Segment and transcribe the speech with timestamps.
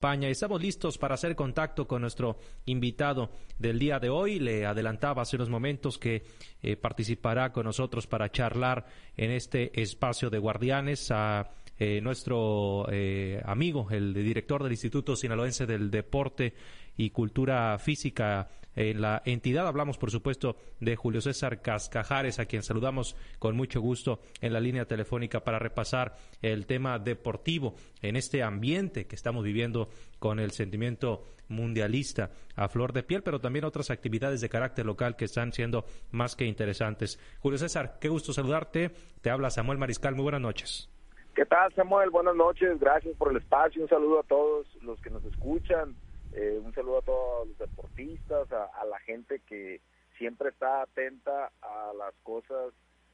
[0.00, 0.30] España.
[0.30, 4.38] Estamos listos para hacer contacto con nuestro invitado del día de hoy.
[4.38, 6.22] Le adelantaba hace unos momentos que
[6.62, 13.42] eh, participará con nosotros para charlar en este espacio de guardianes a eh, nuestro eh,
[13.44, 16.54] amigo, el director del Instituto Sinaloense del Deporte
[17.00, 19.66] y Cultura Física en la entidad.
[19.66, 24.60] Hablamos, por supuesto, de Julio César Cascajares, a quien saludamos con mucho gusto en la
[24.60, 30.50] línea telefónica para repasar el tema deportivo en este ambiente que estamos viviendo con el
[30.50, 35.54] sentimiento mundialista a flor de piel, pero también otras actividades de carácter local que están
[35.54, 37.18] siendo más que interesantes.
[37.40, 38.90] Julio César, qué gusto saludarte.
[39.22, 40.14] Te habla Samuel Mariscal.
[40.14, 40.90] Muy buenas noches.
[41.34, 42.10] ¿Qué tal, Samuel?
[42.10, 42.78] Buenas noches.
[42.78, 43.82] Gracias por el espacio.
[43.82, 45.94] Un saludo a todos los que nos escuchan.
[46.32, 49.80] Eh, un saludo a todos los deportistas, a, la gente que
[50.16, 52.72] siempre está atenta a las cosas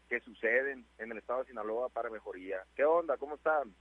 [0.08, 2.58] que suceden en el estado de Sinaloa para mejoría.
[2.74, 3.16] ¿Qué onda?
[3.16, 3.74] ¿Cómo están?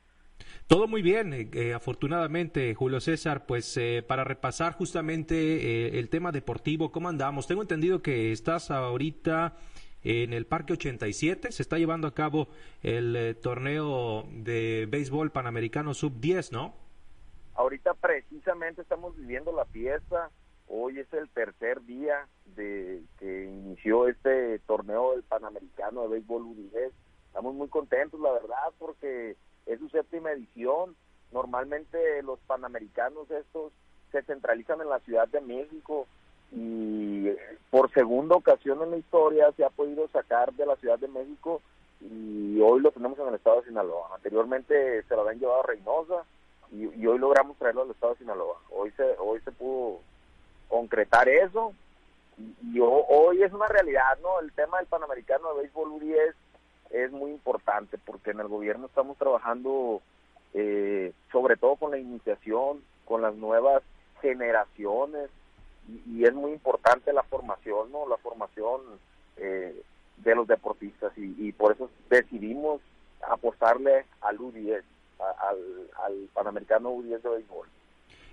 [0.67, 6.91] Todo muy bien, eh, eh, afortunadamente, Julio César, pues para repasar justamente el tema deportivo,
[6.91, 7.47] ¿cómo andamos?
[7.47, 9.57] Tengo entendido que estás ahorita
[10.03, 12.47] en el Parque 87, se está llevando a cabo
[12.83, 16.84] el torneo de béisbol panamericano sub-10, ¿no?
[17.55, 20.29] Ahorita precisamente estamos viviendo la fiesta.
[20.67, 26.91] Hoy es el tercer día de que inició este torneo del Panamericano de Béisbol Udinés.
[27.27, 30.97] Estamos muy contentos, la verdad, porque es su séptima edición.
[31.31, 33.71] Normalmente los Panamericanos estos
[34.11, 36.07] se centralizan en la Ciudad de México
[36.51, 37.29] y
[37.69, 41.61] por segunda ocasión en la historia se ha podido sacar de la Ciudad de México
[42.01, 44.09] y hoy lo tenemos en el estado de Sinaloa.
[44.15, 46.25] Anteriormente se lo habían llevado a Reynosa
[46.75, 48.59] y, hoy logramos traerlo al estado de Sinaloa.
[48.71, 49.99] Hoy se, hoy se pudo
[50.67, 51.73] concretar eso
[52.37, 54.39] y, hoy es una realidad, ¿no?
[54.39, 56.33] El tema del Panamericano de Béisbol U10
[56.91, 60.01] es muy importante porque en el gobierno estamos trabajando
[60.53, 63.83] eh, sobre todo con la iniciación, con las nuevas
[64.21, 65.29] generaciones
[66.07, 68.07] y, es muy importante la formación, ¿no?
[68.07, 68.81] La formación
[69.37, 69.81] eh,
[70.17, 72.81] de los deportistas y, por eso decidimos
[73.21, 74.81] apostarle al U10
[75.19, 77.67] al, Panamericano U10 de béisbol.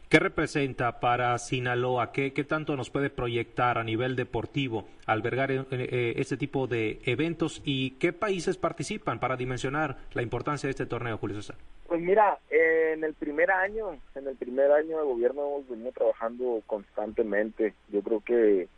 [0.08, 2.12] ¿Qué representa para Sinaloa?
[2.12, 7.00] ¿Qué, ¿Qué, tanto nos puede proyectar a nivel deportivo albergar eh, eh, este tipo de
[7.06, 11.56] eventos y qué países participan para dimensionar la importancia de este torneo, Julio César?
[11.86, 16.62] Pues mira, en el primer año, en el primer año de gobierno hemos venido trabajando
[16.66, 17.74] constantemente.
[17.88, 18.68] Yo creo que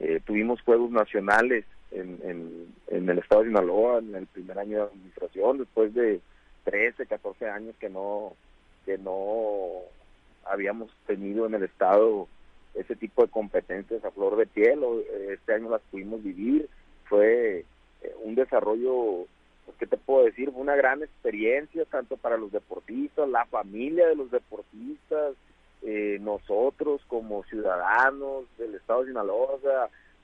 [0.00, 4.78] eh, tuvimos juegos nacionales en, en, en el estado de Sinaloa en el primer año
[4.78, 6.20] de administración, después de
[6.64, 8.34] 13, 14 años que no,
[8.84, 9.82] que no
[10.44, 12.28] habíamos tenido en el Estado
[12.74, 14.80] ese tipo de competencias a flor de piel.
[15.30, 16.68] Este año las pudimos vivir.
[17.04, 17.64] Fue
[18.02, 19.26] eh, un desarrollo,
[19.66, 20.50] pues, ¿qué te puedo decir?
[20.54, 25.34] Una gran experiencia tanto para los deportistas, la familia de los deportistas,
[25.82, 29.58] eh, nosotros como ciudadanos del Estado de Sinaloa.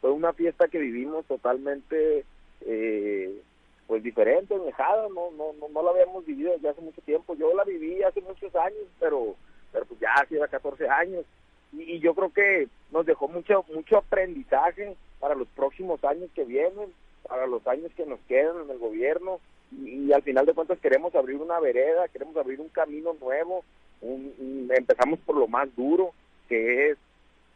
[0.00, 2.24] fue una fiesta que vivimos totalmente
[2.62, 3.42] eh,
[3.88, 7.34] pues diferente, alejada, no, no, no, no la habíamos vivido desde hace mucho tiempo.
[7.34, 9.34] Yo la viví hace muchos años, pero,
[9.72, 11.24] pero pues ya hace 14 años.
[11.72, 16.92] Y, yo creo que nos dejó mucho, mucho aprendizaje para los próximos años que vienen,
[17.26, 19.40] para los años que nos quedan en el gobierno.
[19.72, 23.64] Y, al final de cuentas queremos abrir una vereda, queremos abrir un camino nuevo.
[24.02, 26.12] empezamos por lo más duro,
[26.46, 26.98] que es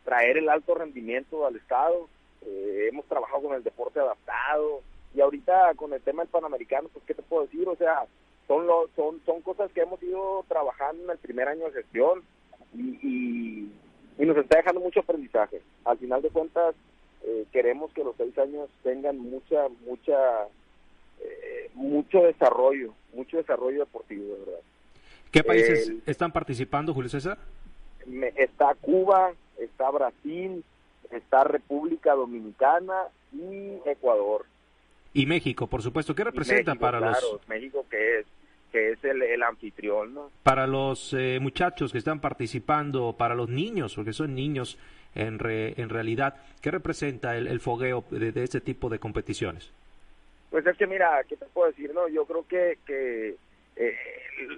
[0.07, 2.09] traer el alto rendimiento al Estado.
[2.47, 4.81] Eh, hemos trabajado con el deporte adaptado,
[5.15, 8.05] y ahorita con el tema del Panamericano, pues qué te puedo decir, o sea,
[8.47, 12.23] son lo, son son cosas que hemos ido trabajando en el primer año de gestión
[12.75, 13.69] y,
[14.19, 15.61] y, nos está dejando mucho aprendizaje.
[15.85, 16.75] Al final de cuentas,
[17.25, 20.45] eh, queremos que los seis años tengan mucha, mucha,
[21.21, 24.61] eh, mucho desarrollo, mucho desarrollo deportivo, de verdad.
[25.31, 27.39] ¿Qué países están participando, Julio César?
[28.37, 30.65] está Cuba, está Brasil,
[31.11, 34.45] está República Dominicana y Ecuador.
[35.15, 36.15] Y México, por supuesto.
[36.15, 37.41] ¿Qué representa para los...
[37.49, 38.27] México que es
[38.73, 40.31] que es el, anfitrión, ¿no?
[40.43, 44.79] Para los eh, muchachos que están participando, para los niños, porque son niños
[45.15, 49.71] en, en realidad, ¿qué representa el, fogueo de, este tipo de competiciones?
[50.51, 51.93] Pues es que mira, ¿qué te puedo decir?
[51.95, 53.37] no Yo creo que, que
[53.77, 53.97] eh,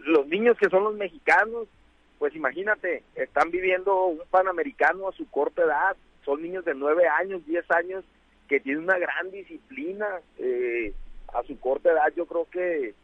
[0.05, 1.67] los niños que son los mexicanos,
[2.19, 7.45] pues imagínate, están viviendo un panamericano a su corta edad, son niños de nueve años,
[7.47, 8.05] diez años,
[8.49, 10.93] que tiene una gran disciplina eh,
[11.33, 12.13] a su corta edad.
[12.17, 12.95] Yo creo que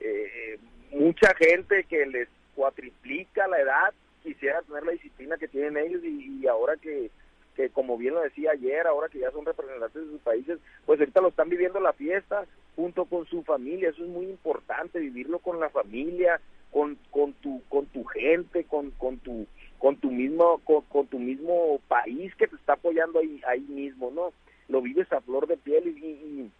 [0.00, 0.58] eh,
[0.92, 6.46] mucha gente que les cuatriplica la edad quisiera tener la disciplina que tienen ellos y,
[6.46, 7.10] ahora que,
[7.54, 10.98] que, como bien lo decía ayer, ahora que ya son representantes de sus países, pues
[10.98, 12.44] ahorita lo están viviendo la fiesta
[12.76, 13.90] junto con su familia.
[13.90, 16.40] Eso es muy importante, vivirlo con la familia,
[16.70, 19.46] con, con tu con tu gente, con, con tu
[19.78, 24.32] con tu mismo con, tu mismo país que te está apoyando ahí ahí mismo, ¿no?
[24.78, 26.50] Lo vives a flor de piel y, y,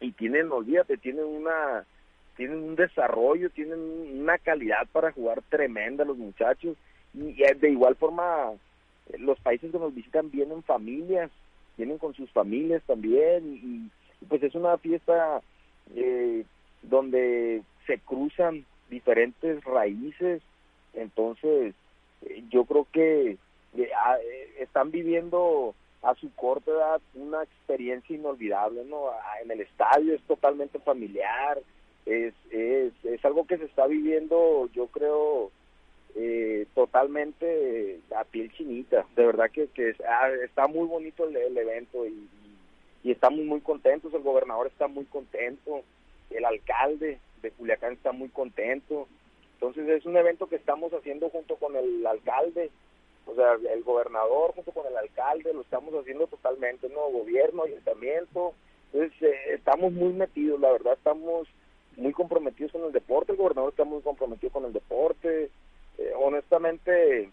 [0.00, 1.84] y tienen, olvídate, tienen una
[2.36, 3.80] tienen un desarrollo, tienen
[4.20, 6.76] una calidad para jugar tremenda los muchachos.
[7.12, 8.52] Y de igual forma
[9.18, 11.32] los países que nos visitan vienen familias,
[11.76, 13.90] vienen con sus familias también.
[14.20, 15.42] Y, pues es una fiesta
[15.96, 16.44] eh,
[16.82, 20.40] donde se cruzan diferentes raíces,
[20.94, 21.74] entonces
[22.22, 23.38] eh, yo creo que
[23.76, 23.90] eh,
[24.60, 25.74] están viviendo
[26.06, 29.10] a su corta edad una experiencia inolvidable, ¿no?
[29.42, 31.60] En el estadio es totalmente familiar,
[32.06, 35.50] es, es, es algo que se está viviendo, yo creo,
[36.14, 39.04] eh, totalmente a piel chinita.
[39.16, 42.28] De verdad que, que ah, está muy bonito el, evento y,
[43.02, 44.14] y, estamos muy contentos.
[44.14, 45.82] El gobernador está muy contento,
[46.30, 49.08] el alcalde de Culiacán está muy contento.
[49.54, 52.70] Entonces es un evento que estamos haciendo junto con el alcalde,
[53.26, 57.10] o sea, el gobernador junto con el alcalde, lo estamos haciendo totalmente, ¿no?
[57.10, 58.54] Gobierno, ayuntamiento.
[58.92, 61.48] Entonces eh, estamos muy metidos, la verdad estamos
[61.96, 65.50] muy comprometidos con el deporte, el gobernador está muy comprometido con el deporte,
[65.98, 67.30] eh, honestamente,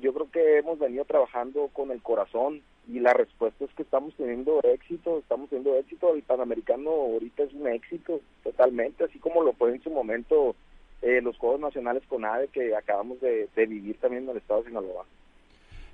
[0.00, 4.14] yo creo que hemos venido trabajando con el corazón y la respuesta es que estamos
[4.14, 6.14] teniendo éxito, estamos teniendo éxito.
[6.14, 10.54] El Panamericano ahorita es un éxito totalmente, así como lo fue en su momento
[11.00, 14.62] eh, los Juegos Nacionales con ADE que acabamos de, de vivir también en el estado
[14.62, 15.06] de Sinaloa.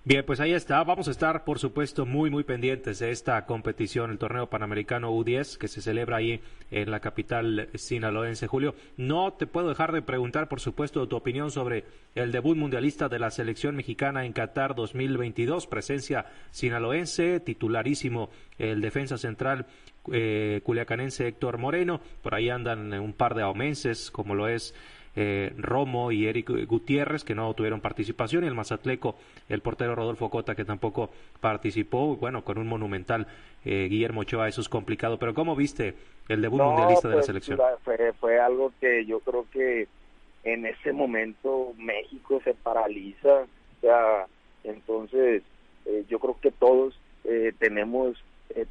[0.09, 0.83] Bien, pues ahí está.
[0.85, 5.59] Vamos a estar, por supuesto, muy, muy pendientes de esta competición, el torneo panamericano U10,
[5.59, 6.41] que se celebra ahí
[6.71, 8.47] en la capital sinaloense.
[8.47, 11.85] Julio, no te puedo dejar de preguntar, por supuesto, tu opinión sobre
[12.15, 15.67] el debut mundialista de la selección mexicana en Qatar 2022.
[15.67, 19.67] Presencia sinaloense, titularísimo el defensa central
[20.11, 22.01] eh, culiacanense Héctor Moreno.
[22.23, 24.75] Por ahí andan un par de aumenses, como lo es
[25.17, 29.17] eh, Romo y Eric Gutiérrez, que no tuvieron participación, y el Mazatleco,
[29.49, 31.11] el portero Rodolfo Cota, que tampoco
[31.41, 33.27] participó, bueno, con un monumental
[33.65, 35.95] eh, Guillermo Ochoa, eso es complicado, pero ¿cómo viste
[36.29, 37.59] el debut mundialista de la pues, selección?
[37.83, 39.89] Fue, fue algo que yo creo que
[40.45, 44.27] en ese momento México se paraliza, o sea,
[44.65, 45.43] entonces
[45.87, 46.99] eh, yo creo que todos
[47.59, 48.17] tenemos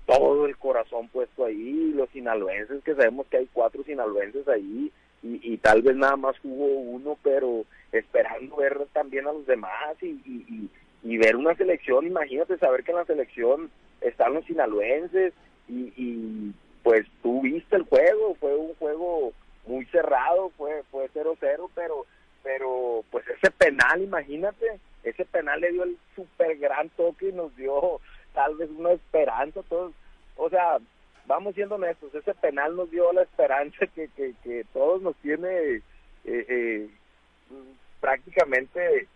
[0.08, 4.92] todo el corazón puesto ahí, los sinaloenses, que sabemos que hay cuatro sinaloenses ahí,
[5.24, 10.70] y, tal vez nada más hubo uno, pero esperando ver también a los demás y,
[11.04, 13.72] y, ver una selección, imagínate saber que en la selección
[14.02, 15.34] están los sinaloenses
[15.68, 16.54] y,
[16.84, 19.34] pues tú viste el juego, fue un juego
[19.66, 22.06] muy cerrado, fue fue 0-0, pero
[22.44, 27.54] pero pues ese penal, imagínate, ese penal le dio el super gran toque y nos
[27.58, 28.00] dio
[28.34, 29.92] tal vez una esperanza todos,
[30.38, 30.78] o sea,
[31.28, 35.82] vamos siendo honestos, ese penal nos dio la esperanza que, que, todos nos tiene eh,
[36.26, 36.90] eh,
[38.00, 39.08] prácticamente,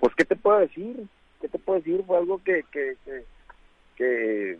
[0.00, 1.06] pues, ¿qué te puedo decir?
[1.40, 2.02] ¿Qué te puedo decir?
[2.06, 2.96] Fue algo que, que,
[3.96, 4.56] que,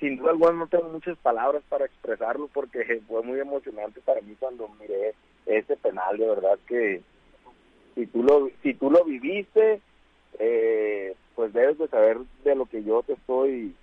[0.00, 4.34] sin duda alguna no tengo muchas palabras para expresarlo porque fue muy emocionante para mí
[4.38, 5.14] cuando miré
[5.46, 7.02] ese penal, de verdad que
[7.94, 9.80] si tú lo, si tú lo viviste,
[10.40, 13.74] eh, pues debes de saber de lo que yo te estoy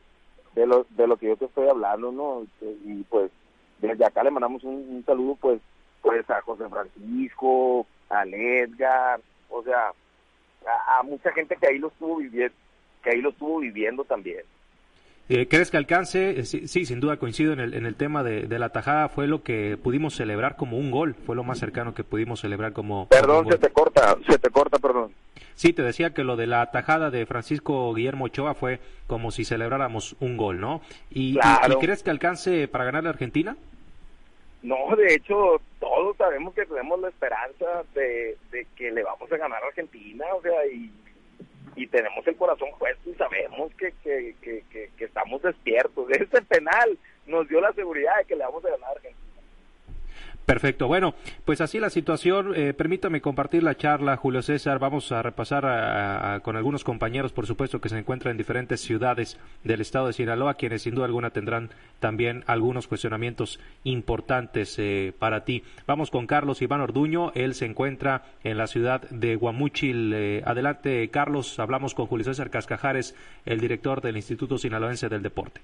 [0.55, 2.45] de lo, de lo que yo te estoy hablando, ¿no?
[2.85, 3.31] Y pues
[3.79, 5.61] desde acá le mandamos un, saludo pues
[6.01, 9.91] pues a José Francisco, a Edgar, o sea,
[10.97, 12.53] a, mucha gente que ahí lo estuvo viviendo,
[13.01, 14.41] que ahí lo estuvo viviendo también.
[15.29, 16.39] Eh, ¿Crees que alcance?
[16.39, 19.07] Eh, sí, sin duda coincido en el, en el tema de, de, la tajada.
[19.07, 21.15] Fue lo que pudimos celebrar como un gol.
[21.25, 23.07] Fue lo más cercano que pudimos celebrar como.
[23.07, 25.13] Perdón, se te corta, se te corta, perdón.
[25.55, 29.45] Sí, te decía que lo de la tajada de Francisco Guillermo Ochoa fue como si
[29.45, 30.81] celebráramos un gol, ¿no?
[31.09, 31.37] ¿Y,
[31.79, 33.55] crees que alcance para ganar la Argentina?
[34.61, 38.37] No, de hecho, todos sabemos que tenemos la esperanza de,
[38.75, 40.89] que le vamos a ganar a Argentina, o sea, y,
[41.75, 46.09] y tenemos el corazón puesto y sabemos que, que, que, que, estamos despiertos.
[46.11, 49.32] Este penal nos dio la seguridad de que le vamos a ganar a Argentina.
[50.45, 50.87] Perfecto.
[50.87, 52.53] Bueno, pues así la situación.
[52.55, 54.77] Eh, permítame compartir la charla, Julio César.
[54.77, 59.81] Vamos a repasar con algunos compañeros, por supuesto, que se encuentran en diferentes ciudades del
[59.81, 61.69] estado de Sinaloa, quienes sin duda alguna tendrán
[61.99, 65.63] también algunos cuestionamientos importantes eh, para ti.
[65.87, 67.31] Vamos con Carlos Iván Orduño.
[67.35, 70.11] Él se encuentra en la ciudad de Guamúchil.
[70.13, 71.59] Eh, adelante, Carlos.
[71.59, 75.61] Hablamos con Julio César Cascajares, el director del Instituto Sinaloense del Deporte.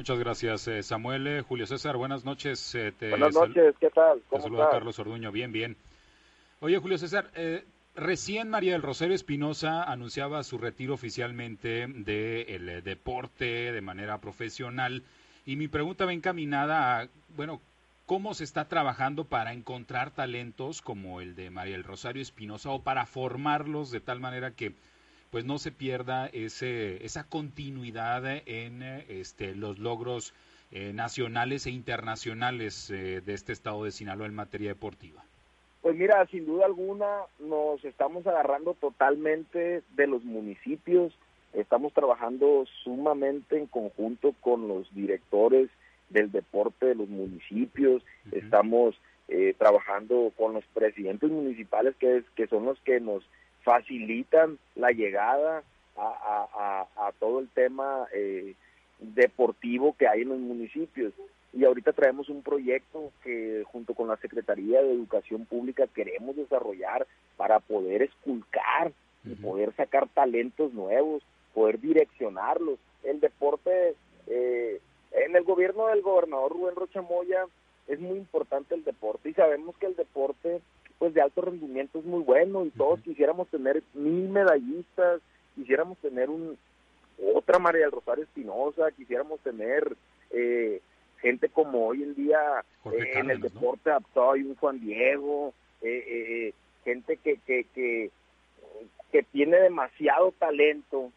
[0.00, 1.26] Muchas gracias, eh, Samuel.
[1.26, 2.74] Eh, Julio César, buenas noches.
[2.74, 4.22] Eh, buenas noches, ¿qué tal?
[4.30, 5.76] ¿Cómo te saluda Carlos Orduño, bien, bien.
[6.60, 7.30] Oye, Julio César,
[7.94, 15.02] recién María del Rosario Espinosa anunciaba su retiro oficialmente del deporte de manera profesional
[15.44, 17.60] y mi pregunta va encaminada a, bueno,
[18.06, 22.82] cómo se está trabajando para encontrar talentos como el de María del Rosario Espinosa o
[22.82, 24.72] para formarlos de tal manera que
[25.30, 30.34] pues no se pierda ese, esa continuidad en este, los logros
[30.72, 35.24] eh, nacionales e internacionales eh, de este estado de Sinaloa en materia deportiva?
[35.82, 37.08] Pues mira, sin duda alguna
[37.38, 41.12] nos estamos agarrando totalmente de los municipios,
[41.54, 45.70] estamos trabajando sumamente en conjunto con los directores
[46.10, 48.94] del deporte de los municipios, estamos
[49.40, 53.24] eh, trabajando con los presidentes municipales que, es, que son los que nos
[53.62, 55.62] facilitan la llegada
[55.96, 58.54] a, a, todo el tema eh,
[58.98, 61.14] deportivo que hay en los municipios.
[61.54, 67.06] Y ahorita traemos un proyecto que junto con la Secretaría de Educación Pública queremos desarrollar
[67.38, 68.92] para poder esculcar
[69.24, 71.22] y poder sacar talentos nuevos,
[71.54, 72.78] poder direccionarlos.
[73.04, 73.94] El deporte,
[74.26, 74.80] eh,
[75.12, 77.46] en el gobierno del gobernador Rubén Rochamoya
[77.90, 80.60] es muy importante el deporte y sabemos que el deporte
[80.98, 85.20] pues de alto rendimiento es muy bueno y todos quisiéramos tener mil medallistas,
[85.56, 86.56] quisiéramos tener un
[87.34, 89.96] otra María del Rosario Espinosa, quisiéramos tener
[90.30, 90.80] eh,
[91.20, 92.38] gente como hoy en día
[92.86, 94.30] eh, en el deporte ¿no?
[94.30, 96.54] hay un Juan Diego, eh,
[96.84, 98.10] gente que, que, que,
[99.10, 101.10] que, tiene demasiado talento,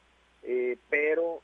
[0.89, 1.41] pero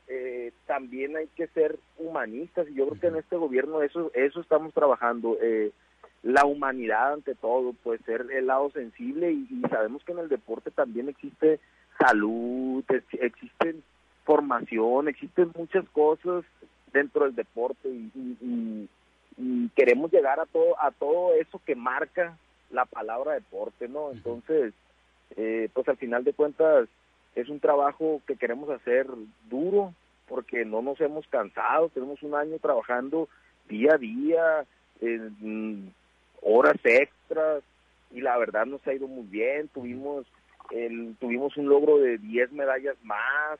[0.66, 4.72] también hay que ser humanistas y yo creo que en este gobierno eso eso estamos
[4.72, 5.36] trabajando.
[5.40, 5.72] Eh,
[6.22, 10.70] la humanidad ante todo, pues ser el lado sensible y, sabemos que en el deporte
[10.70, 11.60] también existe
[11.98, 13.82] salud, existen
[14.24, 16.44] formación, existen muchas cosas
[16.92, 18.88] dentro del deporte y,
[19.74, 22.36] queremos llegar a todo a todo eso que marca
[22.70, 24.12] la palabra deporte, ¿no?
[24.12, 24.74] Entonces,
[25.36, 26.88] eh, pues al final de cuentas
[27.34, 29.06] es un trabajo que queremos hacer
[29.48, 29.94] duro
[30.28, 33.28] porque no nos hemos cansado, tenemos un año trabajando
[33.68, 34.64] día a día,
[35.00, 35.92] en,
[36.42, 37.62] horas extras
[38.12, 39.68] y la verdad nos ha ido muy bien.
[39.68, 40.26] Tuvimos
[40.70, 43.58] el, tuvimos un logro de 10 medallas más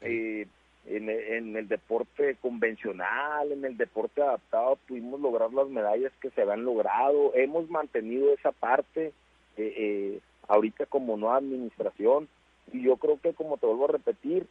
[0.00, 0.46] eh,
[0.86, 6.42] en, en, el deporte convencional, en el deporte adaptado, pudimos lograr las medallas que se
[6.42, 7.32] habían logrado.
[7.34, 9.12] Hemos mantenido esa parte
[9.56, 12.28] eh, eh, ahorita como nueva administración
[12.72, 14.46] y yo creo que como te vuelvo a repetir,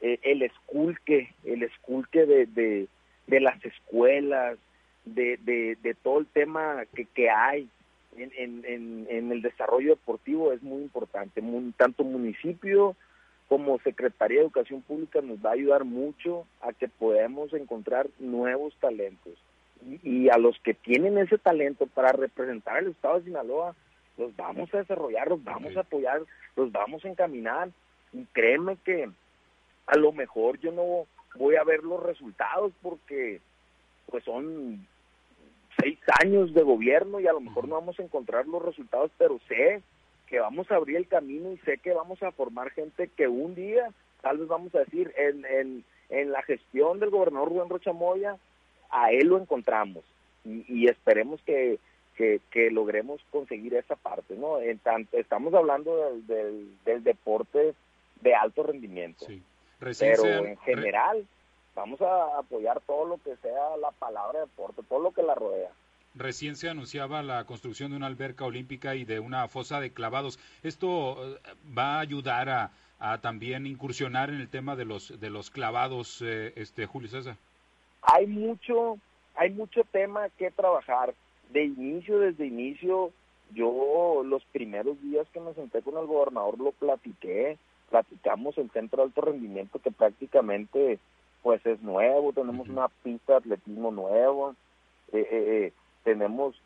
[0.00, 2.46] el esculque, el esculque de,
[3.26, 4.58] de, las escuelas,
[5.04, 7.68] de, de, todo el tema que, que hay
[8.16, 8.64] en,
[9.08, 11.42] en, el desarrollo deportivo es muy importante.
[11.76, 12.96] tanto municipio
[13.48, 18.74] como Secretaría de Educación Pública nos va a ayudar mucho a que podamos encontrar nuevos
[18.80, 19.34] talentos.
[20.02, 23.76] Y, a los que tienen ese talento para representar el Estado de Sinaloa,
[24.16, 26.22] los vamos a desarrollar, los vamos a apoyar,
[26.56, 27.70] los vamos a encaminar.
[28.12, 29.08] Y créeme que
[29.86, 31.06] a lo mejor yo no
[31.38, 33.40] voy a ver los resultados porque
[34.10, 34.86] pues son
[35.80, 39.38] seis años de gobierno y a lo mejor no vamos a encontrar los resultados, pero
[39.48, 39.82] sé
[40.26, 43.54] que vamos a abrir el camino y sé que vamos a formar gente que un
[43.54, 43.90] día,
[44.22, 48.36] tal vez vamos a decir, en, en, en la gestión del gobernador Rubén Rocha Moya,
[48.90, 50.04] a él lo encontramos.
[50.44, 51.80] Y, esperemos que,
[52.16, 54.60] que, logremos conseguir esa parte, ¿no?
[54.60, 57.74] En tanto, estamos hablando del, del, deporte
[58.20, 59.26] de alto rendimiento,
[59.78, 61.26] pero en general
[61.74, 65.70] vamos a apoyar todo lo que sea la palabra deporte, todo lo que la rodea.
[66.14, 70.38] Recién se anunciaba la construcción de una alberca olímpica y de una fosa de clavados.
[70.62, 71.38] ¿Esto eh,
[71.76, 72.70] va a ayudar a,
[73.20, 77.36] también incursionar en el tema de los de los clavados, eh, este Julio César?
[78.00, 78.96] Hay mucho,
[79.34, 81.14] hay mucho tema que trabajar.
[81.50, 83.12] De inicio, desde inicio,
[83.54, 87.58] yo los primeros días que me senté con el gobernador lo platiqué,
[87.90, 90.98] platicamos el centro de alto rendimiento que prácticamente
[91.42, 94.56] pues es nuevo, tenemos una pista de atletismo nuevo,
[95.12, 95.72] eh, eh, eh,
[96.02, 96.60] tenemos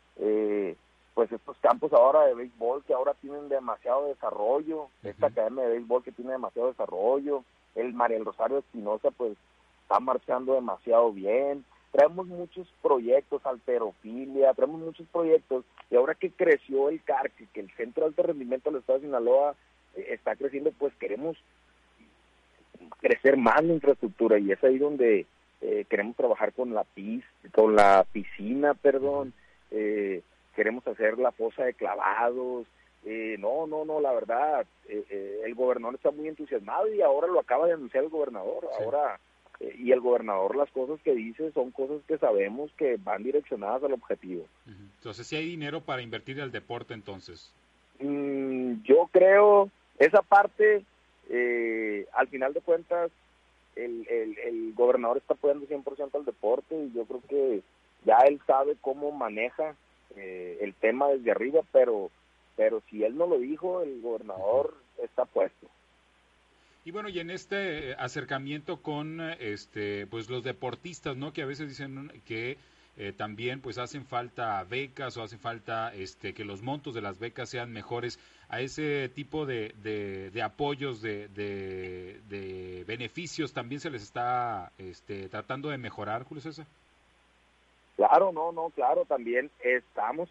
[1.13, 6.03] pues estos campos ahora de béisbol que ahora tienen demasiado desarrollo, esta academia de béisbol
[6.03, 7.43] que tiene demasiado desarrollo,
[7.75, 9.37] el María Rosario Espinosa pues
[9.83, 16.89] está marchando demasiado bien, traemos muchos proyectos, alterofilia, traemos muchos proyectos, y ahora que creció
[16.89, 19.55] el CARC, que el Centro de Alto Rendimiento del Estado de Sinaloa
[19.95, 21.37] está creciendo, pues queremos
[22.99, 25.25] crecer más la infraestructura y es ahí donde
[25.61, 29.33] eh, queremos trabajar con la pis, con la piscina, perdón,
[29.69, 30.21] eh,
[30.55, 32.65] queremos hacer la fosa de clavados,
[33.05, 37.65] eh, no, no, no, la verdad, el gobernador está muy entusiasmado y ahora lo acaba
[37.65, 39.19] de anunciar el gobernador, ahora
[39.59, 43.93] y el gobernador las cosas que dice son cosas que sabemos que van direccionadas al
[43.93, 44.45] objetivo.
[44.65, 47.53] Entonces, si hay dinero para invertir en el deporte, entonces.
[47.99, 50.83] Mm, yo creo esa parte
[51.29, 53.11] eh, al final de cuentas,
[53.75, 57.61] el, el, el, gobernador está apoyando 100% al deporte y yo creo que
[58.03, 59.75] ya él sabe cómo maneja
[60.17, 62.11] eh, el tema desde arriba, pero,
[62.57, 65.67] pero si él no lo dijo, el gobernador está puesto.
[66.83, 71.31] Y bueno, y en este acercamiento con este pues los deportistas, ¿no?
[71.31, 72.57] Que a veces dicen que
[72.97, 77.19] eh, también pues hacen falta becas o hacen falta este que los montos de las
[77.19, 78.19] becas sean mejores
[78.49, 85.69] a ese tipo de, de, apoyos de, de, beneficios también se les está este, tratando
[85.69, 86.65] de mejorar Julio César
[87.95, 90.29] claro no no claro también estamos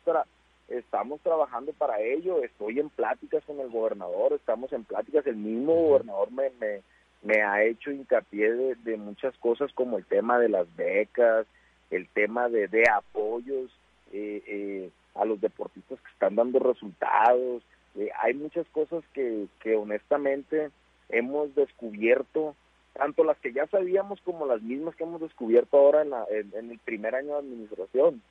[0.71, 5.75] estamos trabajando para ello estoy en pláticas con el gobernador estamos en pláticas el mismo
[5.75, 6.81] gobernador me, me
[7.23, 11.47] me ha hecho hincapié de muchas cosas como el tema de las becas
[11.91, 13.71] el tema de, de apoyos
[14.13, 17.63] eh, eh, a los deportistas que están dando resultados.
[17.97, 20.71] Eh, hay muchas cosas que, que honestamente
[21.09, 22.55] hemos descubierto,
[22.95, 26.71] tanto las que ya sabíamos como las mismas que hemos descubierto ahora en, la, en,
[26.71, 28.23] el primer año de administración.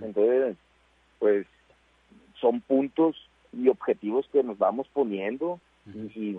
[0.00, 0.56] Entonces,
[1.18, 1.46] pues
[2.44, 3.16] son puntos
[3.54, 6.36] y objetivos que nos vamos poniendo y,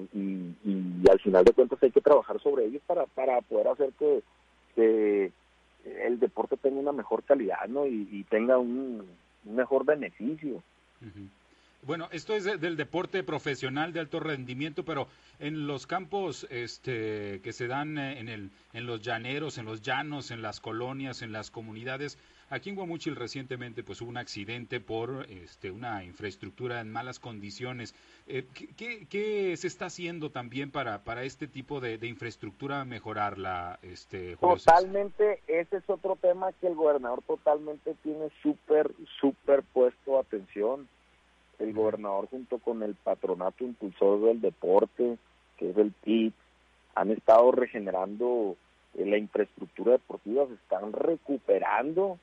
[1.09, 5.31] al final de cuentas hay que trabajar sobre ellos para, para poder hacer que,
[6.05, 7.87] el deporte tenga una mejor calidad ¿no?
[7.87, 9.03] y, tenga un,
[9.45, 10.61] mejor beneficio.
[11.81, 15.07] Bueno, esto es del deporte profesional de alto rendimiento, pero
[15.39, 19.81] en los campos este, que se dan eh, en, el, en los llaneros, en los
[19.81, 22.17] llanos, en las colonias, en las comunidades,
[22.49, 27.95] aquí en Guamuchil recientemente pues hubo un accidente por este, una infraestructura en malas condiciones.
[28.27, 28.45] Eh,
[29.09, 33.79] ¿qué, se está haciendo también para, para este tipo de, infraestructura mejorarla?
[33.81, 40.87] Este, totalmente, ese es otro tema que el gobernador totalmente tiene súper, súper puesto atención
[41.59, 45.17] el gobernador junto con el patronato impulsor del deporte,
[45.57, 46.33] que es el PIB,
[46.95, 48.55] han estado regenerando
[48.93, 52.19] eh, la infraestructura deportiva, se están recuperando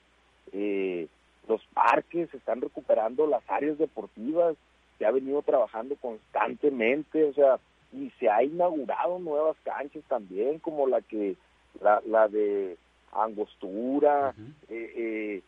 [0.53, 1.09] eh,
[1.49, 4.57] los parques, se están recuperando las áreas deportivas,
[4.99, 7.59] se ha venido trabajando constantemente, o sea,
[7.93, 11.37] y se ha inaugurado nuevas canchas también, como la que
[11.81, 12.77] la, la de
[13.13, 14.35] Angostura.
[14.69, 15.43] eh, eh,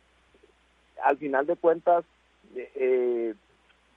[1.03, 2.05] al final de cuentas,
[2.55, 3.35] eh,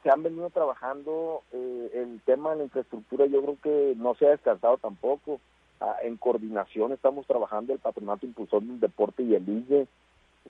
[0.03, 4.27] se han venido trabajando eh, el tema de la infraestructura, yo creo que no se
[4.27, 5.39] ha descartado tampoco.
[5.79, 9.87] Ah, en coordinación estamos trabajando el Patronato Impulsor del Deporte y el IGE.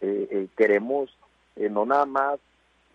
[0.01, 1.15] Eh, eh, queremos
[1.55, 2.39] no nada más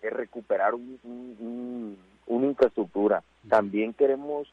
[0.03, 4.49] recuperar un, una infraestructura, también queremos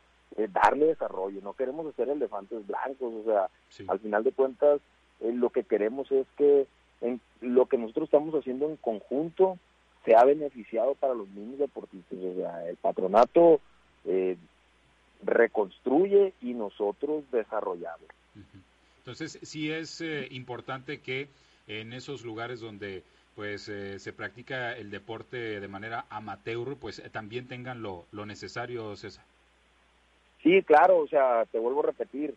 [0.52, 3.50] darle desarrollo, no queremos hacer elefantes blancos, o sea,
[3.88, 4.82] al final de cuentas
[5.22, 6.66] lo que queremos es que
[7.02, 9.58] en, lo que nosotros estamos haciendo en conjunto
[10.06, 12.18] se ha beneficiado para los mismos deportistas.
[12.20, 13.60] O sea, el patronato
[14.06, 14.38] eh,
[15.24, 18.08] reconstruye y nosotros desarrollamos.
[19.00, 21.28] Entonces, sí es eh, importante que
[21.69, 23.03] en esos lugares donde
[23.36, 28.93] pues eh, se practica el deporte de manera amateur, pues también tengan lo, lo necesario,
[28.97, 29.23] César.
[30.43, 32.36] Sí, claro, o sea, te vuelvo a repetir,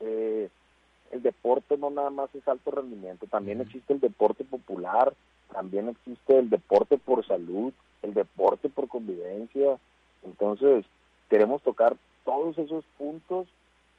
[0.00, 5.14] el deporte no nada más es alto rendimiento, también existe el deporte popular,
[5.52, 9.78] también existe el deporte por salud, el deporte por convivencia.
[10.24, 10.84] Entonces,
[11.30, 13.46] queremos tocar todos esos puntos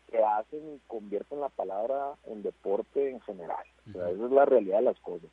[0.09, 3.65] que hacen y convierten la palabra en deporte en general.
[3.87, 5.29] esa es la realidad de las cosas.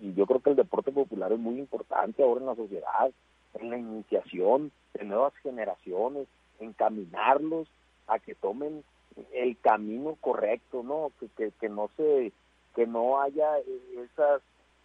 [0.00, 3.10] Y, yo creo que el deporte popular es muy importante ahora en la sociedad,
[3.54, 6.28] en la iniciación de nuevas generaciones,
[6.60, 7.68] encaminarlos
[8.06, 8.84] a que tomen
[9.32, 11.10] el camino correcto, ¿no?
[11.18, 12.32] Que, que, que no se
[12.74, 14.42] que no haya esas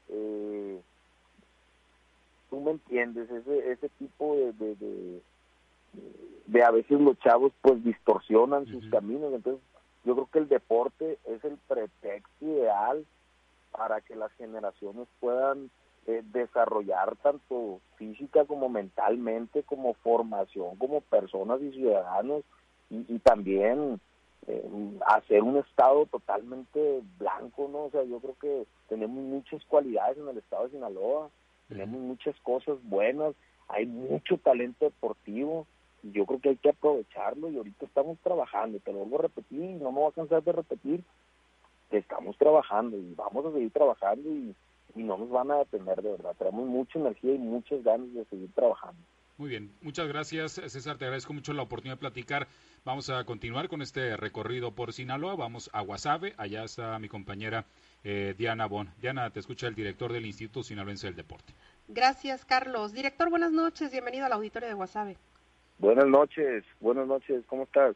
[0.10, 0.80] eh,
[2.50, 5.22] tú me entiendes, ese, ese tipo de, de, de,
[6.64, 9.62] a veces los chavos pues distorsionan sus caminos, entonces
[10.04, 13.06] yo creo que el deporte es el pretexto ideal
[13.72, 15.70] para que las generaciones puedan
[16.08, 22.44] eh, desarrollar tanto física como mentalmente, como formación, como personas y ciudadanos,
[22.90, 24.00] y, y también
[24.48, 27.86] eh, hacer un estado totalmente blanco, ¿no?
[27.86, 31.30] O sea, yo creo que tenemos muchas cualidades en el estado de Sinaloa,
[31.68, 33.36] tenemos muchas cosas buenas,
[33.68, 35.68] hay mucho talento deportivo,
[36.04, 39.60] yo creo que hay que aprovecharlo y ahorita estamos trabajando, te lo vuelvo a repetir
[39.60, 41.04] y no me voy a cansar de repetir,
[41.90, 44.56] que estamos trabajando y vamos a seguir trabajando y,
[44.96, 48.26] y no nos van a detener de verdad, tenemos mucha energía y muchas ganas de
[48.26, 49.02] seguir trabajando.
[49.38, 52.48] Muy bien, muchas gracias César, te agradezco mucho la oportunidad de platicar.
[52.84, 57.66] Vamos a continuar con este recorrido por Sinaloa, vamos a Guasave, allá está mi compañera
[58.04, 58.90] eh, Diana Bon.
[59.02, 61.54] Diana, te escucha el director del Instituto Sinaloense del Deporte.
[61.88, 62.94] Gracias, Carlos.
[62.94, 65.18] Director, buenas noches, bienvenido al auditorio de Guasave.
[65.80, 67.96] Buenas noches, buenas noches, ¿cómo estás?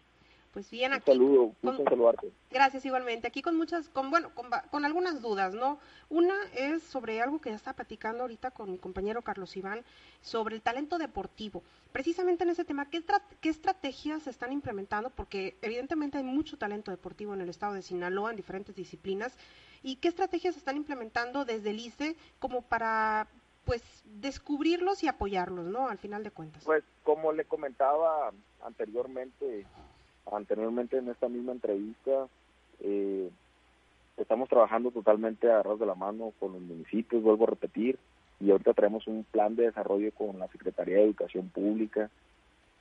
[0.54, 1.12] Pues bien, Un aquí.
[1.12, 2.32] saludo, gusto saludarte.
[2.50, 3.28] Gracias igualmente.
[3.28, 4.32] Aquí con muchas, con bueno,
[4.70, 5.80] con, algunas dudas, ¿no?
[6.10, 9.84] Una es sobre algo que ya está platicando ahorita con mi compañero Carlos Iván
[10.22, 11.62] sobre el talento deportivo.
[11.92, 13.04] Precisamente en ese tema, ¿qué,
[13.42, 15.10] qué estrategias se están implementando?
[15.10, 19.36] Porque evidentemente hay mucho talento deportivo en el estado de Sinaloa en diferentes disciplinas.
[19.82, 23.28] ¿Y qué estrategias se están implementando desde el ICE como para,
[23.66, 25.88] pues, descubrirlos y apoyarlos, ¿no?
[25.88, 26.64] Al final de cuentas.
[26.66, 28.32] Pues como le comentaba
[28.64, 29.66] anteriormente,
[30.32, 32.28] anteriormente en esta misma entrevista,
[32.82, 33.30] eh,
[34.18, 37.98] estamos trabajando totalmente agarrados de la mano con los municipios, vuelvo a repetir,
[38.40, 42.10] y ahorita traemos un plan de desarrollo con la Secretaría de Educación Pública.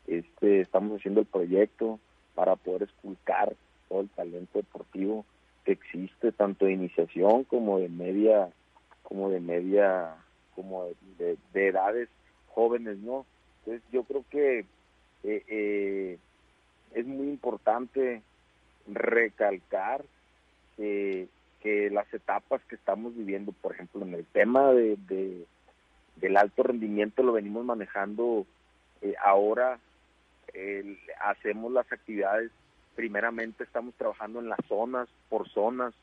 [0.07, 2.01] Este, estamos haciendo el proyecto
[2.35, 3.55] para poder esculcar
[3.89, 5.25] todo el talento deportivo
[5.65, 8.51] que existe, tanto de iniciación como de media,
[9.03, 10.17] como de media,
[10.55, 12.09] como de, de- de edades
[12.49, 13.25] jóvenes, ¿no?
[13.61, 14.61] Entonces yo creo que
[15.25, 16.19] eh, eh,
[16.95, 18.23] es muy importante
[18.87, 20.05] recalcar
[20.77, 21.29] que,
[21.61, 25.47] que las etapas que estamos viviendo, por ejemplo, en el tema de, de-
[26.17, 28.47] del alto rendimiento lo venimos manejando
[29.01, 29.79] eh, ahora,
[31.21, 32.51] hacemos las actividades,
[32.95, 35.95] primeramente estamos trabajando en las zonas, por zonas,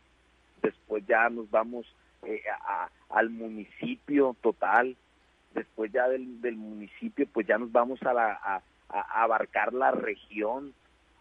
[0.61, 1.85] después ya nos vamos
[2.23, 4.95] eh, a- al municipio total,
[5.53, 9.91] después ya del, del municipio pues ya nos vamos a, la, a, a abarcar la
[9.91, 10.73] región.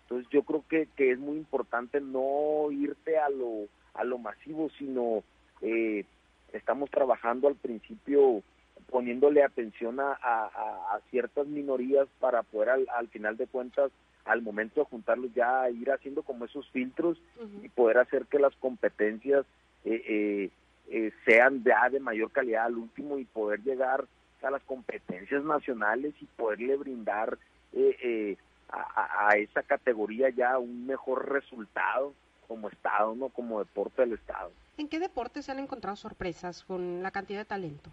[0.02, 4.70] Entonces yo creo que, que es muy importante no irte a lo, a lo masivo,
[4.78, 5.22] sino
[5.62, 6.04] eh,
[6.52, 8.42] estamos trabajando al principio
[8.90, 13.90] poniéndole atención a, a- ciertas minorías para poder al, al final de cuentas
[14.24, 17.18] al momento de juntarlos ya ir haciendo como esos filtros
[17.64, 19.46] y poder hacer que las competencias
[19.84, 20.50] eh, eh,
[20.90, 24.04] eh, sean ya de mayor calidad al último y poder llegar
[24.42, 27.38] a las competencias nacionales y poderle brindar
[27.72, 28.36] eh, eh,
[28.70, 32.14] a, a- esa categoría ya un mejor resultado
[32.46, 34.50] como Estado, no como deporte del Estado.
[34.78, 37.90] ¿En qué deportes se han encontrado sorpresas con la cantidad de talento?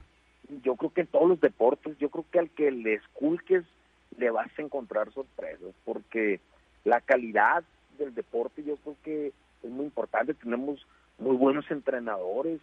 [0.64, 3.64] Yo creo que en todos los deportes, yo creo que al que le esculques
[4.18, 6.40] le vas a encontrar sorpresas, porque
[6.84, 7.64] la calidad
[7.98, 9.28] del deporte yo creo que
[9.64, 10.34] es muy importante.
[10.36, 10.86] Tenemos
[11.18, 12.62] muy buenos entrenadores.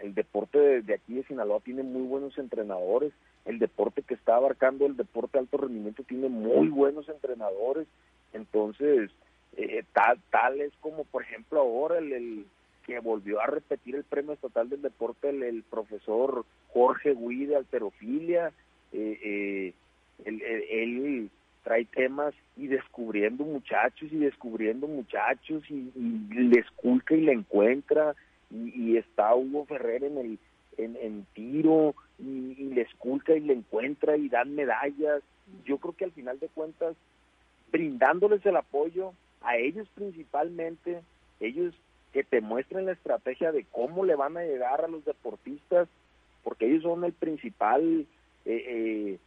[0.00, 3.12] El deporte de, aquí de Sinaloa tiene muy buenos entrenadores.
[3.44, 7.86] El deporte que está abarcando el deporte de alto rendimiento tiene muy buenos entrenadores.
[8.32, 9.10] Entonces,
[9.56, 12.46] eh, tal, tal es como, por ejemplo, ahora el, el
[12.86, 17.56] que volvió a repetir el premio estatal del deporte, el, el profesor Jorge Gui de
[17.56, 18.52] alterofilia.
[18.92, 19.74] Eh, eh,
[20.24, 21.30] él,
[21.62, 28.14] trae temas y descubriendo muchachos y descubriendo muchachos y, y le esculca y le encuentra
[28.50, 30.38] y, y está Hugo Ferrer en el
[30.76, 35.22] en, tiro y, y le esculca y le encuentra y dan medallas
[35.64, 36.96] yo creo que al final de cuentas
[37.70, 41.02] brindándoles el apoyo a ellos principalmente
[41.40, 41.74] ellos
[42.12, 45.88] que te muestren la estrategia de cómo le van a llegar a los deportistas
[46.42, 48.06] porque ellos son el principal
[48.46, 49.18] eh, eh,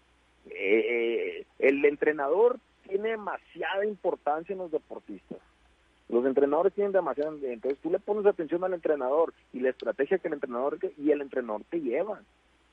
[0.50, 5.40] eh, eh, el entrenador tiene demasiada importancia en los deportistas.
[6.10, 10.28] Los entrenadores tienen demasiada, entonces tú le pones atención al entrenador y la estrategia que
[10.28, 12.22] el entrenador y el entrenador te lleva,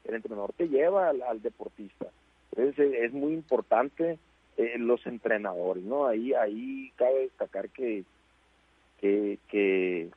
[0.05, 2.07] el entrenador te lleva al, al deportista.
[2.53, 4.19] Entonces eh, es muy importante
[4.57, 6.07] eh, los entrenadores, ¿no?
[6.07, 8.05] Ahí ahí cabe destacar que
[9.01, 10.11] que que,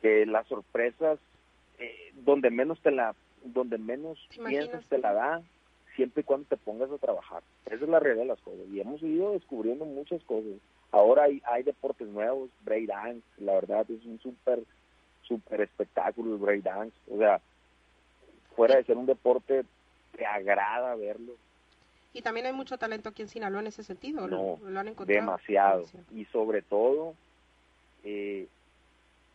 [0.00, 1.18] que las sorpresas
[1.78, 5.42] eh, donde menos te la donde menos piensas te la da
[5.96, 7.42] siempre y cuando te pongas a trabajar.
[7.66, 8.66] Esa es la realidad de las cosas.
[8.72, 10.52] Y hemos ido descubriendo muchas cosas.
[10.94, 14.60] Ahora hay, hay deportes nuevos, breakdance, la verdad es un súper,
[15.22, 16.96] súper espectáculo el breakdance.
[17.10, 17.40] O sea,
[18.54, 19.64] fuera de ser un deporte,
[20.16, 21.32] te agrada verlo.
[22.12, 24.28] Y también hay mucho talento aquí en Sinaloa en ese sentido.
[24.28, 25.20] ¿Lo, No, lo han encontrado?
[25.20, 25.78] demasiado.
[25.80, 26.04] Demasiado.
[26.14, 27.14] Y sobre todo,
[28.04, 28.46] eh,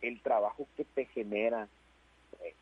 [0.00, 1.68] el trabajo que te genera.
[2.42, 2.54] Eh,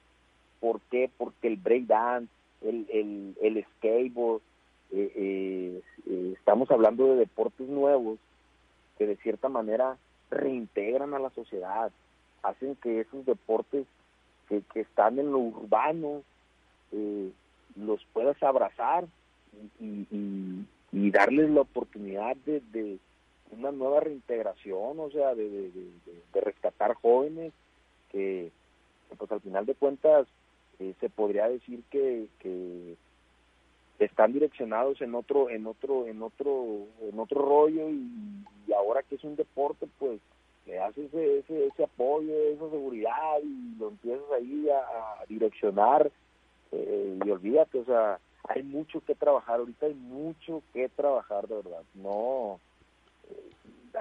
[0.58, 1.08] ¿Por qué?
[1.16, 2.32] Porque el breakdance,
[2.62, 4.42] el, el, el skateboard,
[4.90, 8.18] eh, eh, eh, estamos hablando de deportes nuevos
[8.98, 9.96] que de cierta manera
[10.30, 11.90] reintegran a la sociedad,
[12.42, 13.86] hacen que esos deportes
[14.48, 16.22] que, que están en lo urbano
[16.92, 17.30] eh,
[17.76, 19.06] los puedas abrazar
[19.80, 22.98] y, y, darles la oportunidad de, de
[23.50, 25.70] una nueva reintegración, o sea, de,
[26.34, 27.52] rescatar jóvenes
[28.10, 28.50] que,
[29.16, 30.26] pues al final de cuentas
[30.78, 32.96] eh, se podría decir que, que
[33.98, 39.16] están direccionados en otro en otro en otro en otro rollo y, y ahora que
[39.16, 40.20] es un deporte pues
[40.66, 46.10] le haces ese, ese, ese apoyo esa seguridad y lo empiezas ahí a, direccionar
[46.72, 51.56] eh, y olvídate o sea hay mucho que trabajar ahorita hay mucho que trabajar de
[51.56, 52.60] verdad no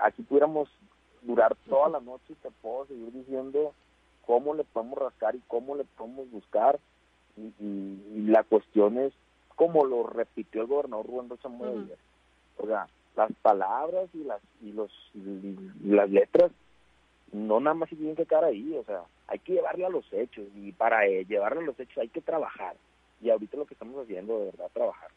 [0.04, 0.70] aquí pudiéramos
[1.22, 3.74] durar toda la noche y te puedo seguir diciendo
[4.26, 6.80] cómo le podemos rascar y cómo le podemos buscar.
[7.38, 9.14] Y, la cuestión es,
[9.58, 11.50] como lo repitió el gobernador Rubén Rocha
[12.60, 14.92] o sea, las palabras y las y los
[15.84, 16.52] las letras
[17.34, 20.06] no nada más se tienen que quedar ahí, o sea, hay que llevarle a los
[20.14, 22.76] hechos y para eh, llevarle a los hechos hay que trabajar.
[23.20, 25.10] Y ahorita lo que estamos haciendo, de verdad, trabajar.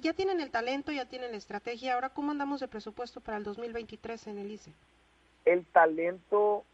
[0.00, 1.94] ya tienen el talento, ya tienen la estrategia.
[1.94, 4.72] Ahora, ¿cómo andamos de presupuesto para el 2023 en el ICE?
[5.44, 6.64] El talento,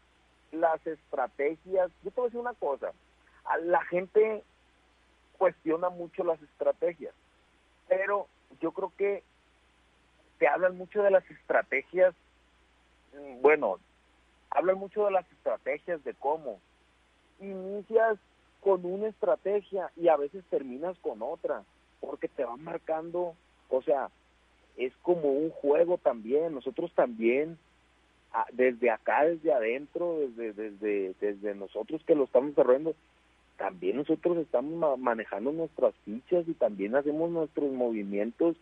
[0.51, 1.89] las estrategias.
[2.03, 2.93] Yo te voy a decir una cosa.
[3.63, 4.43] la gente
[5.39, 7.15] cuestiona mucho las estrategias,
[7.87, 8.27] pero
[8.61, 9.23] yo creo que
[10.37, 12.13] te hablan mucho de las estrategias.
[13.13, 13.77] Mm, bueno,
[14.51, 16.59] hablan mucho de las estrategias, de cómo.
[17.39, 18.19] Inicias
[18.59, 21.63] con una estrategia y a veces terminas con otra,
[22.01, 23.33] porque te van marcando,
[23.69, 24.09] o sea,
[24.75, 27.57] es como un juego también, nosotros también,
[28.51, 32.93] desde acá, desde adentro, desde, desde, desde nosotros que lo estamos desarrollando,
[33.59, 38.55] también nosotros estamos manejando nuestras fichas y también hacemos nuestros movimientos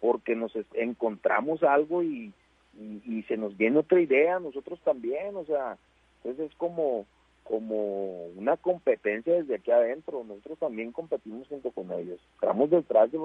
[0.00, 2.32] porque nos encontramos algo y,
[2.78, 5.76] y, se nos viene otra idea, nosotros también, o sea,
[6.18, 7.06] entonces es como,
[7.42, 13.18] como una competencia desde aquí adentro, nosotros también competimos junto con ellos, estamos detrás de,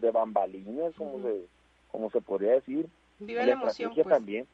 [0.00, 1.44] de, bambalinas, como se
[1.90, 2.86] como se podría decir,
[3.18, 4.06] Vive la, emoción, pues.
[4.06, 4.46] también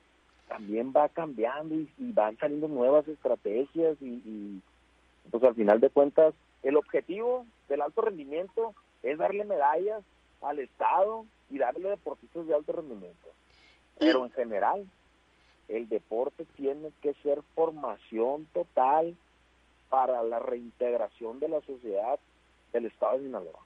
[0.49, 4.61] también va cambiando y, van saliendo nuevas estrategias y,
[5.31, 10.03] pues al final de cuentas el objetivo del alto rendimiento es darle medallas
[10.43, 13.29] al Estado y darle deportistas de alto rendimiento.
[13.99, 14.87] Pero en general,
[15.69, 19.17] el deporte tiene que ser formación total
[19.89, 22.19] para la reintegración de la sociedad
[22.73, 23.61] del Estado de Sinaloa.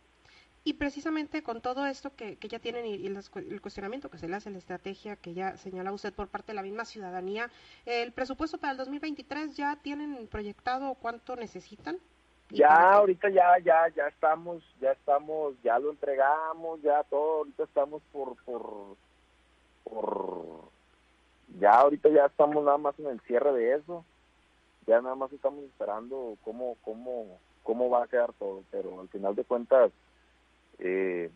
[0.64, 4.36] Y precisamente con todo esto que, que ya tienen y, el cuestionamiento que se le
[4.36, 7.50] hace, la estrategia que ya señala usted por parte de la misma ciudadanía,
[7.86, 11.98] ¿el presupuesto para el 2023 ya tienen proyectado cuánto necesitan?
[12.50, 18.02] Ya ahorita ya ya ya estamos ya estamos ya lo entregamos ya todo ahorita estamos
[18.10, 18.96] por por
[19.84, 20.62] por
[21.60, 24.02] ya ahorita ya estamos nada más en el cierre de eso
[24.86, 29.34] ya nada más estamos esperando cómo cómo cómo va a quedar todo pero al final
[29.34, 29.92] de cuentas
[30.78, 31.30] eh,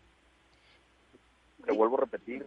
[1.65, 2.45] te vuelvo a repetir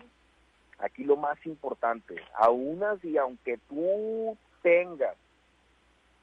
[0.78, 5.16] aquí lo más importante aún así aunque tú tengas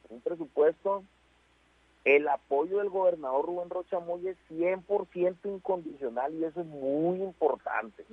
[0.09, 1.03] un presupuesto
[2.05, 8.05] el apoyo del gobernador Rubén Rocha Moya es 100% incondicional y eso es muy importante.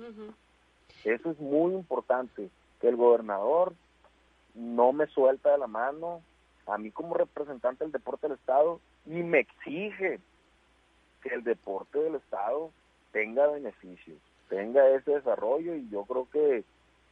[1.03, 3.73] Eso es muy importante, que el gobernador
[4.55, 6.21] no me suelta de la mano
[6.67, 10.19] a mí como representante del deporte del Estado y me exige
[11.21, 12.71] que el deporte del Estado
[13.11, 14.17] tenga beneficios,
[14.49, 16.63] tenga ese desarrollo y yo creo que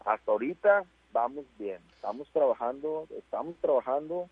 [0.05, 4.29] hasta ahorita vamos bien, estamos trabajando, estamos trabajando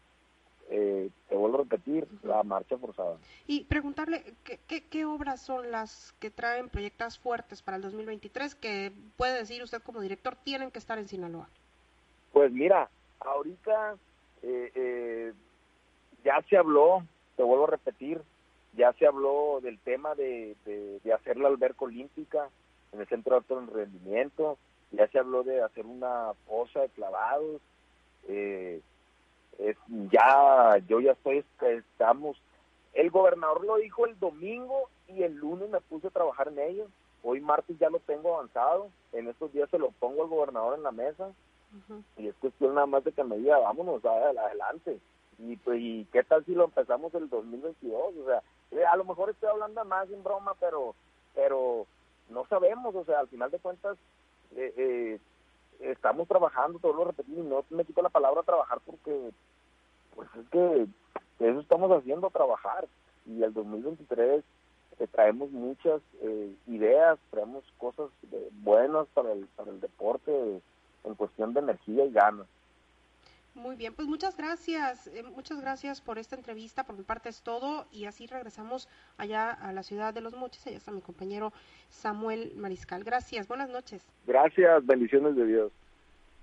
[0.69, 3.17] eh, te vuelvo a repetir, la marcha forzada.
[3.45, 8.91] Y preguntarle, ¿qué, ¿qué, obras son las que traen proyectos fuertes para el 2023 que
[9.15, 11.47] puede decir usted como director tienen que estar en Sinaloa?
[12.33, 12.89] Pues mira,
[13.21, 13.95] ahorita
[14.43, 15.33] eh, eh,
[16.25, 17.05] ya se habló,
[17.37, 18.21] te vuelvo a repetir,
[18.77, 22.49] ya se habló del tema de, de, hacer la alberca olímpica
[22.93, 24.57] en el centro de alto rendimiento,
[24.91, 27.59] ya se habló de hacer una fosa de clavados,
[28.27, 28.81] eh,
[30.11, 32.37] ya yo ya estoy estamos
[32.93, 36.87] el gobernador lo dijo el domingo y el lunes me puse a trabajar en ello
[37.23, 40.83] hoy martes ya lo tengo avanzado en estos días se lo pongo al gobernador en
[40.83, 41.31] la mesa
[42.17, 44.99] y es cuestión nada más de que me diga vámonos adelante
[45.39, 48.41] y pues y qué tal si lo empezamos el 2022 o sea
[48.89, 50.95] a lo mejor estoy hablando más en broma pero
[51.33, 51.85] pero
[52.29, 53.97] no sabemos o sea al final de cuentas
[54.55, 55.19] eh, eh,
[55.79, 59.31] estamos trabajando, todo lo repetimos, no me quito la palabra trabajar porque
[60.15, 60.87] pues es que
[61.39, 62.87] eso estamos haciendo, trabajar.
[63.25, 64.43] Y el 2023
[64.99, 70.61] eh, traemos muchas eh, ideas, traemos cosas eh, buenas para el, para el deporte
[71.03, 72.47] en cuestión de energía y ganas.
[73.57, 77.87] Muy bien, pues muchas gracias, muchas gracias por esta entrevista, por mi parte es todo
[77.91, 81.51] y así regresamos allá a la ciudad de Los Mochis, allá está mi compañero
[81.89, 83.03] Samuel Mariscal.
[83.03, 84.05] Gracias, buenas noches.
[84.27, 85.71] Gracias, bendiciones de Dios.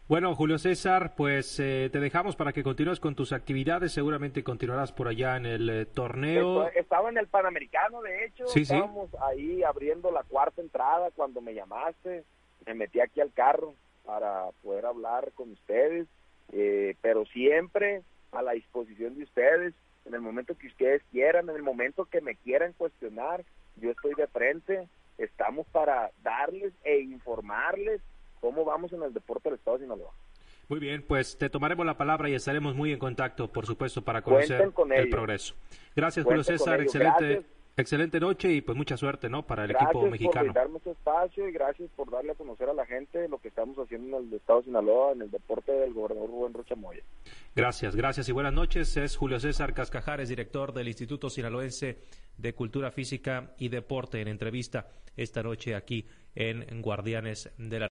[0.09, 3.93] Bueno, Julio César, pues eh, te dejamos para que continúes con tus actividades.
[3.93, 6.69] Seguramente continuarás por allá en el eh, torneo.
[6.71, 8.47] Estaba en el Panamericano, de hecho.
[8.49, 12.25] Sí, Estábamos ahí abriendo la cuarta entrada cuando me llamaste.
[12.67, 13.73] Me metí aquí al carro
[14.05, 16.07] para poder hablar con ustedes.
[16.53, 18.03] Eh, pero siempre
[18.33, 19.75] a la disposición de ustedes.
[20.05, 23.43] En el momento que ustedes quieran, en el momento que me quieran cuestionar,
[23.77, 24.87] yo estoy de frente.
[25.17, 28.03] Estamos para darles e informarles
[28.41, 30.13] cómo vamos en el deporte del Estado de Sinaloa.
[30.69, 34.23] Muy bien, pues te tomaremos la palabra y estaremos muy en contacto, por supuesto, para
[34.23, 35.55] conocer el progreso.
[35.95, 37.45] Gracias, Julio César, excelente.
[37.77, 39.45] Excelente noche y pues mucha suerte, ¿no?
[39.45, 40.53] Para el equipo mexicano.
[40.53, 43.39] Gracias por darme este espacio y gracias por darle a conocer a la gente lo
[43.39, 46.77] que estamos haciendo en el Estado de Sinaloa, en el deporte del gobernador Rubén Rocha
[46.77, 47.03] Moya.
[47.57, 48.97] Gracias, gracias y buenas noches.
[48.97, 51.99] Es Julio César Cascajares, director del Instituto Sinaloense
[52.39, 56.07] de Cultura Física y Deporte, en entrevista esta noche aquí
[56.37, 57.83] en Guardianes de la